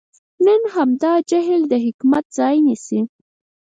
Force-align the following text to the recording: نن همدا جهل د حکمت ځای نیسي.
نن 0.45 0.61
همدا 0.75 1.11
جهل 1.29 1.61
د 1.71 1.73
حکمت 1.85 2.25
ځای 2.37 2.55
نیسي. 2.65 2.99